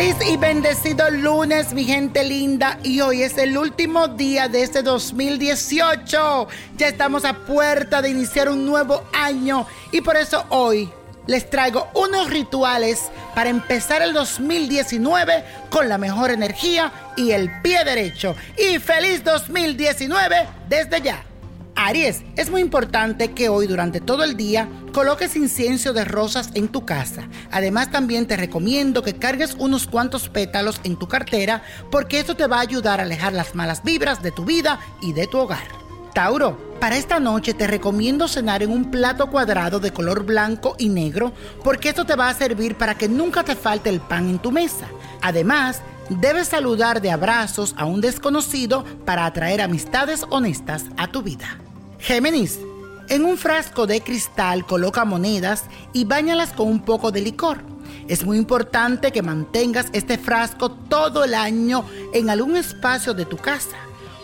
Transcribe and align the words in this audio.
y 0.00 0.36
bendecido 0.38 1.10
lunes, 1.10 1.74
mi 1.74 1.84
gente 1.84 2.24
linda. 2.24 2.78
Y 2.82 3.02
hoy 3.02 3.22
es 3.22 3.36
el 3.36 3.58
último 3.58 4.08
día 4.08 4.48
de 4.48 4.62
este 4.62 4.82
2018. 4.82 6.48
Ya 6.78 6.88
estamos 6.88 7.26
a 7.26 7.34
puerta 7.34 8.00
de 8.00 8.08
iniciar 8.08 8.48
un 8.48 8.64
nuevo 8.64 9.04
año. 9.12 9.66
Y 9.92 10.00
por 10.00 10.16
eso 10.16 10.46
hoy 10.48 10.88
les 11.26 11.50
traigo 11.50 11.88
unos 11.92 12.30
rituales 12.30 13.10
para 13.34 13.50
empezar 13.50 14.00
el 14.00 14.14
2019 14.14 15.44
con 15.68 15.90
la 15.90 15.98
mejor 15.98 16.30
energía 16.30 16.90
y 17.18 17.32
el 17.32 17.60
pie 17.60 17.84
derecho. 17.84 18.34
Y 18.56 18.78
feliz 18.78 19.22
2019 19.22 20.46
desde 20.66 21.02
ya. 21.02 21.29
Aries, 21.74 22.22
es 22.36 22.50
muy 22.50 22.60
importante 22.60 23.32
que 23.32 23.48
hoy 23.48 23.66
durante 23.66 24.00
todo 24.00 24.24
el 24.24 24.36
día 24.36 24.68
coloques 24.92 25.36
incienso 25.36 25.92
de 25.92 26.04
rosas 26.04 26.50
en 26.54 26.68
tu 26.68 26.84
casa. 26.84 27.28
Además 27.50 27.90
también 27.90 28.26
te 28.26 28.36
recomiendo 28.36 29.02
que 29.02 29.14
cargues 29.14 29.54
unos 29.58 29.86
cuantos 29.86 30.28
pétalos 30.28 30.80
en 30.84 30.96
tu 30.96 31.08
cartera 31.08 31.62
porque 31.90 32.20
esto 32.20 32.36
te 32.36 32.46
va 32.46 32.58
a 32.58 32.62
ayudar 32.62 33.00
a 33.00 33.04
alejar 33.04 33.32
las 33.32 33.54
malas 33.54 33.82
vibras 33.82 34.22
de 34.22 34.32
tu 34.32 34.44
vida 34.44 34.80
y 35.00 35.12
de 35.12 35.26
tu 35.26 35.38
hogar. 35.38 35.66
Tauro, 36.14 36.58
para 36.80 36.96
esta 36.96 37.20
noche 37.20 37.54
te 37.54 37.66
recomiendo 37.66 38.26
cenar 38.26 38.62
en 38.62 38.72
un 38.72 38.90
plato 38.90 39.30
cuadrado 39.30 39.78
de 39.80 39.92
color 39.92 40.24
blanco 40.24 40.74
y 40.78 40.88
negro 40.88 41.32
porque 41.62 41.90
esto 41.90 42.04
te 42.04 42.16
va 42.16 42.28
a 42.28 42.34
servir 42.34 42.74
para 42.74 42.96
que 42.96 43.08
nunca 43.08 43.44
te 43.44 43.54
falte 43.54 43.90
el 43.90 44.00
pan 44.00 44.28
en 44.28 44.38
tu 44.38 44.50
mesa. 44.50 44.88
Además, 45.22 45.82
debes 46.10 46.48
saludar 46.48 47.00
de 47.00 47.10
abrazos 47.10 47.74
a 47.76 47.84
un 47.84 48.00
desconocido 48.00 48.84
para 49.04 49.26
atraer 49.26 49.60
amistades 49.60 50.26
honestas 50.28 50.84
a 50.96 51.06
tu 51.06 51.22
vida. 51.22 51.58
Géminis, 51.98 52.58
en 53.08 53.24
un 53.24 53.38
frasco 53.38 53.86
de 53.86 54.00
cristal 54.00 54.66
coloca 54.66 55.04
monedas 55.04 55.64
y 55.92 56.04
bañalas 56.04 56.52
con 56.52 56.68
un 56.68 56.80
poco 56.80 57.10
de 57.10 57.20
licor. 57.20 57.58
Es 58.08 58.24
muy 58.24 58.38
importante 58.38 59.12
que 59.12 59.22
mantengas 59.22 59.86
este 59.92 60.18
frasco 60.18 60.70
todo 60.70 61.24
el 61.24 61.34
año 61.34 61.84
en 62.12 62.30
algún 62.30 62.56
espacio 62.56 63.14
de 63.14 63.24
tu 63.24 63.36
casa, 63.36 63.76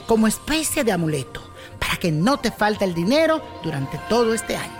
como 0.06 0.26
especie 0.26 0.84
de 0.84 0.92
amuleto, 0.92 1.40
para 1.78 1.96
que 1.96 2.10
no 2.10 2.38
te 2.38 2.50
falte 2.50 2.84
el 2.84 2.94
dinero 2.94 3.42
durante 3.62 3.98
todo 4.08 4.34
este 4.34 4.56
año. 4.56 4.72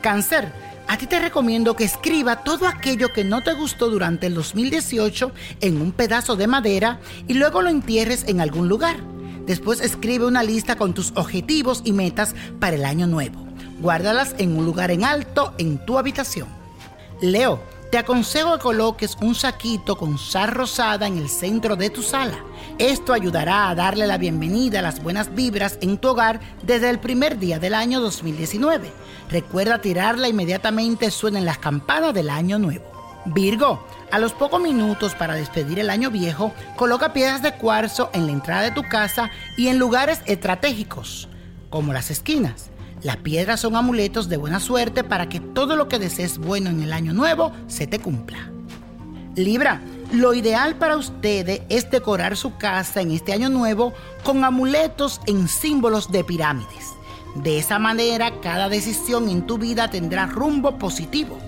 Cáncer, 0.00 0.52
a 0.94 0.96
ti 0.96 1.08
te 1.08 1.18
recomiendo 1.18 1.74
que 1.74 1.82
escriba 1.82 2.44
todo 2.44 2.68
aquello 2.68 3.08
que 3.12 3.24
no 3.24 3.42
te 3.42 3.52
gustó 3.52 3.90
durante 3.90 4.28
el 4.28 4.34
2018 4.34 5.32
en 5.60 5.82
un 5.82 5.90
pedazo 5.90 6.36
de 6.36 6.46
madera 6.46 7.00
y 7.26 7.34
luego 7.34 7.62
lo 7.62 7.68
entierres 7.68 8.22
en 8.28 8.40
algún 8.40 8.68
lugar. 8.68 8.98
Después 9.44 9.80
escribe 9.80 10.24
una 10.24 10.44
lista 10.44 10.76
con 10.76 10.94
tus 10.94 11.10
objetivos 11.16 11.82
y 11.84 11.90
metas 11.90 12.36
para 12.60 12.76
el 12.76 12.84
año 12.84 13.08
nuevo. 13.08 13.44
Guárdalas 13.80 14.36
en 14.38 14.56
un 14.56 14.64
lugar 14.64 14.92
en 14.92 15.02
alto 15.02 15.52
en 15.58 15.84
tu 15.84 15.98
habitación. 15.98 16.46
Leo, 17.20 17.60
te 17.94 17.98
aconsejo 17.98 18.54
que 18.54 18.62
coloques 18.64 19.16
un 19.22 19.36
saquito 19.36 19.96
con 19.96 20.18
sal 20.18 20.50
rosada 20.50 21.06
en 21.06 21.16
el 21.16 21.28
centro 21.28 21.76
de 21.76 21.90
tu 21.90 22.02
sala. 22.02 22.44
Esto 22.76 23.12
ayudará 23.12 23.68
a 23.68 23.76
darle 23.76 24.08
la 24.08 24.18
bienvenida 24.18 24.80
a 24.80 24.82
las 24.82 25.00
buenas 25.00 25.32
vibras 25.32 25.78
en 25.80 25.98
tu 25.98 26.08
hogar 26.08 26.40
desde 26.64 26.90
el 26.90 26.98
primer 26.98 27.38
día 27.38 27.60
del 27.60 27.72
año 27.72 28.00
2019. 28.00 28.90
Recuerda 29.30 29.80
tirarla 29.80 30.26
inmediatamente 30.26 31.12
suenen 31.12 31.44
las 31.44 31.58
campanas 31.58 32.12
del 32.14 32.30
año 32.30 32.58
nuevo. 32.58 32.84
Virgo, 33.26 33.86
a 34.10 34.18
los 34.18 34.32
pocos 34.32 34.60
minutos 34.60 35.14
para 35.14 35.34
despedir 35.34 35.78
el 35.78 35.88
año 35.88 36.10
viejo, 36.10 36.52
coloca 36.74 37.12
piedras 37.12 37.42
de 37.42 37.54
cuarzo 37.54 38.10
en 38.12 38.26
la 38.26 38.32
entrada 38.32 38.62
de 38.62 38.72
tu 38.72 38.82
casa 38.82 39.30
y 39.56 39.68
en 39.68 39.78
lugares 39.78 40.20
estratégicos, 40.26 41.28
como 41.70 41.92
las 41.92 42.10
esquinas. 42.10 42.72
Las 43.04 43.18
piedras 43.18 43.60
son 43.60 43.76
amuletos 43.76 44.30
de 44.30 44.38
buena 44.38 44.58
suerte 44.60 45.04
para 45.04 45.28
que 45.28 45.38
todo 45.38 45.76
lo 45.76 45.88
que 45.88 45.98
desees 45.98 46.38
bueno 46.38 46.70
en 46.70 46.82
el 46.82 46.90
año 46.90 47.12
nuevo 47.12 47.52
se 47.66 47.86
te 47.86 47.98
cumpla. 47.98 48.50
Libra, 49.36 49.82
lo 50.10 50.32
ideal 50.32 50.76
para 50.76 50.96
ustedes 50.96 51.60
es 51.68 51.90
decorar 51.90 52.34
su 52.34 52.56
casa 52.56 53.02
en 53.02 53.10
este 53.10 53.34
año 53.34 53.50
nuevo 53.50 53.92
con 54.22 54.42
amuletos 54.42 55.20
en 55.26 55.48
símbolos 55.48 56.10
de 56.10 56.24
pirámides. 56.24 56.94
De 57.34 57.58
esa 57.58 57.78
manera, 57.78 58.40
cada 58.40 58.70
decisión 58.70 59.28
en 59.28 59.46
tu 59.46 59.58
vida 59.58 59.90
tendrá 59.90 60.24
rumbo 60.24 60.78
positivo. 60.78 61.38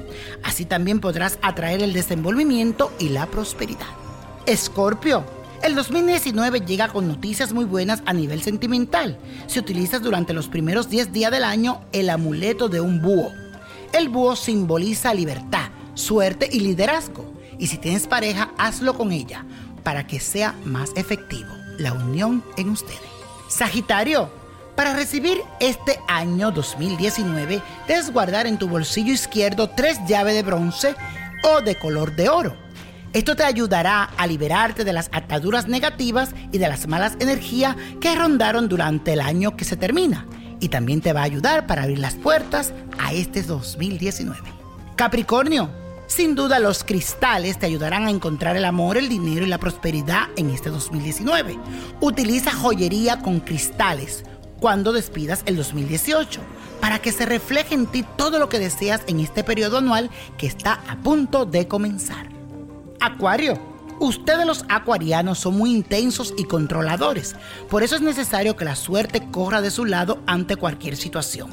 Así 0.43 0.67
también 0.67 1.01
podrás 1.01 1.39
atraer 1.41 1.83
el 1.83 1.95
desenvolvimiento 1.95 2.93
y 2.99 3.09
la 3.09 3.25
prosperidad. 3.27 3.87
Escorpio, 4.45 5.25
el 5.63 5.75
2019 5.75 6.61
llega 6.61 6.89
con 6.89 7.09
noticias 7.09 7.53
muy 7.53 7.65
buenas 7.65 8.03
a 8.07 8.13
nivel 8.13 8.43
sentimental. 8.43 9.19
Si 9.47 9.59
utilizas 9.59 10.03
durante 10.03 10.33
los 10.33 10.49
primeros 10.49 10.89
10 10.89 11.13
días 11.13 11.31
del 11.31 11.45
año 11.45 11.81
el 11.93 12.11
amuleto 12.11 12.69
de 12.69 12.81
un 12.81 13.01
búho. 13.03 13.33
El 13.93 14.09
búho 14.09 14.37
simboliza 14.37 15.15
libertad, 15.15 15.71
suerte 15.95 16.49
y 16.51 16.61
liderazgo. 16.61 17.33
Y 17.59 17.69
si 17.69 17.79
tienes 17.79 18.07
pareja, 18.07 18.51
hazlo 18.59 18.95
con 18.95 19.13
ella 19.13 19.45
para 19.83 20.07
que 20.07 20.21
sea 20.21 20.55
más 20.65 20.91
efectivo 20.97 21.49
la 21.79 21.93
unión 21.93 22.43
en 22.57 22.71
ustedes. 22.71 23.01
Sagitario, 23.49 24.31
para 24.75 24.95
recibir 24.95 25.43
este 25.61 25.99
año 26.09 26.51
2019, 26.51 27.63
debes 27.89 28.13
guardar 28.13 28.47
en 28.47 28.59
tu 28.59 28.69
bolsillo 28.69 29.13
izquierdo 29.13 29.71
tres 29.71 29.99
llaves 30.07 30.35
de 30.35 30.43
bronce 30.43 30.95
o 31.45 31.61
de 31.61 31.77
color 31.77 32.15
de 32.15 32.29
oro. 32.29 32.66
Esto 33.13 33.35
te 33.35 33.45
ayudará 33.45 34.05
a 34.05 34.27
liberarte 34.27 34.85
de 34.85 34.93
las 34.93 35.09
ataduras 35.13 35.69
negativas 35.69 36.35
y 36.53 36.59
de 36.59 36.69
las 36.69 36.87
malas 36.87 37.17
energías 37.19 37.77
que 38.01 38.15
rondaron 38.15 38.69
durante 38.69 39.15
el 39.15 39.21
año 39.21 39.57
que 39.57 39.65
se 39.65 39.77
termina. 39.77 40.27
Y 40.61 40.69
también 40.69 41.01
te 41.01 41.13
va 41.13 41.21
a 41.21 41.25
ayudar 41.25 41.67
para 41.67 41.83
abrir 41.83 41.99
las 41.99 42.15
puertas 42.15 42.73
a 42.99 43.13
este 43.13 43.43
2019. 43.43 44.41
Capricornio, 44.97 45.71
sin 46.07 46.35
duda 46.35 46.59
los 46.59 46.85
cristales 46.85 47.59
te 47.59 47.67
ayudarán 47.67 48.07
a 48.07 48.11
encontrar 48.11 48.57
el 48.57 48.65
amor, 48.65 48.97
el 48.97 49.09
dinero 49.09 49.45
y 49.45 49.49
la 49.49 49.59
prosperidad 49.59 50.29
en 50.37 50.51
este 50.51 50.71
2019. 50.71 51.59
Utiliza 52.01 52.53
joyería 52.53 53.21
con 53.21 53.41
cristales 53.41 54.25
cuando 54.61 54.93
despidas 54.93 55.43
el 55.47 55.57
2018, 55.57 56.41
para 56.81 57.01
que 57.01 57.13
se 57.13 57.27
refleje 57.27 57.75
en 57.75 57.87
ti 57.87 58.05
todo 58.17 58.39
lo 58.39 58.49
que 58.49 58.59
deseas 58.59 59.03
en 59.07 59.21
este 59.21 59.45
periodo 59.45 59.79
anual 59.79 60.11
que 60.39 60.47
está 60.47 60.81
a 60.89 60.97
punto 60.97 61.45
de 61.45 61.69
comenzar. 61.69 62.36
Acuario, 63.07 63.57
ustedes 64.01 64.45
los 64.45 64.65
acuarianos 64.69 65.39
son 65.39 65.57
muy 65.57 65.71
intensos 65.71 66.35
y 66.37 66.43
controladores, 66.43 67.37
por 67.71 67.85
eso 67.85 67.95
es 67.95 68.03
necesario 68.03 68.57
que 68.57 68.65
la 68.65 68.75
suerte 68.75 69.31
corra 69.31 69.61
de 69.61 69.71
su 69.71 69.85
lado 69.85 70.19
ante 70.27 70.57
cualquier 70.57 70.97
situación. 70.97 71.51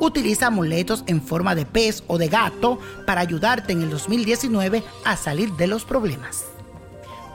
Utiliza 0.00 0.48
amuletos 0.48 1.04
en 1.06 1.22
forma 1.22 1.54
de 1.54 1.64
pez 1.64 2.02
o 2.08 2.18
de 2.18 2.26
gato 2.26 2.80
para 3.06 3.20
ayudarte 3.20 3.72
en 3.72 3.82
el 3.82 3.90
2019 3.90 4.82
a 5.04 5.16
salir 5.16 5.52
de 5.52 5.68
los 5.68 5.84
problemas. 5.84 6.44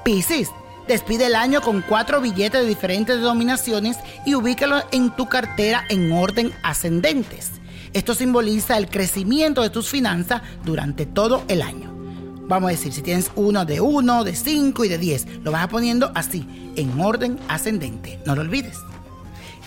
Piscis, 0.03 0.49
Despide 0.87 1.27
el 1.27 1.35
año 1.35 1.61
con 1.61 1.81
cuatro 1.81 2.19
billetes 2.19 2.63
de 2.63 2.67
diferentes 2.67 3.15
denominaciones 3.15 3.97
y 4.25 4.35
ubícalos 4.35 4.83
en 4.91 5.15
tu 5.15 5.29
cartera 5.29 5.85
en 5.87 6.11
orden 6.11 6.51
ascendentes. 6.63 7.51
Esto 7.93 8.15
simboliza 8.15 8.77
el 8.77 8.89
crecimiento 8.89 9.61
de 9.61 9.69
tus 9.69 9.87
finanzas 9.87 10.41
durante 10.65 11.05
todo 11.05 11.45
el 11.47 11.61
año. 11.61 11.90
Vamos 12.51 12.67
a 12.67 12.71
decir, 12.71 12.91
si 12.91 13.01
tienes 13.01 13.31
uno 13.35 13.63
de 13.63 13.79
uno, 13.79 14.25
de 14.25 14.35
cinco 14.35 14.83
y 14.83 14.89
de 14.89 14.97
diez, 14.97 15.25
lo 15.41 15.53
vas 15.53 15.69
poniendo 15.69 16.11
así, 16.15 16.45
en 16.75 16.99
orden 16.99 17.39
ascendente. 17.47 18.19
No 18.25 18.35
lo 18.35 18.41
olvides. 18.41 18.77